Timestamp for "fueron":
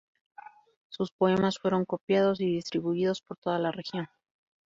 1.59-1.85